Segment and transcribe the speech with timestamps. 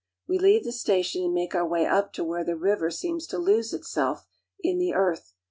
[0.27, 3.37] We leave the station and make our way up to where the iver seems to
[3.37, 4.25] lose itself
[4.63, 5.33] in the earth.